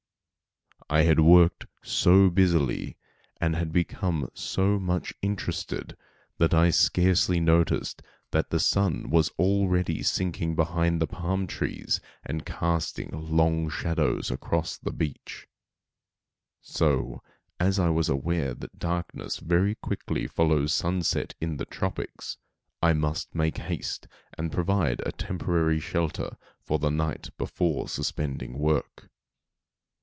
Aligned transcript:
I 0.89 1.03
had 1.03 1.21
worked 1.21 1.67
so 1.81 2.29
busily 2.29 2.97
and 3.39 3.55
had 3.55 3.71
become 3.71 4.29
so 4.33 4.77
much 4.77 5.13
interested 5.21 5.95
that 6.37 6.53
I 6.53 6.69
scarcely 6.69 7.39
noticed 7.39 8.01
that 8.31 8.49
the 8.49 8.59
sun 8.59 9.09
was 9.09 9.29
already 9.39 10.03
sinking 10.03 10.53
behind 10.53 11.01
the 11.01 11.07
palm 11.07 11.47
trees, 11.47 12.01
and 12.25 12.45
casting 12.45 13.09
long 13.13 13.69
shadows 13.69 14.29
across 14.29 14.77
the 14.77 14.91
beach; 14.91 15.47
so, 16.59 17.23
as 17.57 17.79
I 17.79 17.87
was 17.87 18.09
aware 18.09 18.53
that 18.53 18.77
darkness 18.77 19.37
very 19.37 19.75
quickly 19.75 20.27
follows 20.27 20.73
sunset 20.73 21.35
in 21.39 21.55
the 21.55 21.65
tropics, 21.65 22.35
I 22.81 22.91
must 22.91 23.33
make 23.33 23.59
haste 23.59 24.09
and 24.37 24.51
provide 24.51 25.01
a 25.05 25.13
temporary 25.13 25.79
shelter 25.79 26.35
for 26.59 26.79
the 26.79 26.91
night 26.91 27.29
before 27.37 27.87
suspending 27.87 28.59
work. 28.59 29.07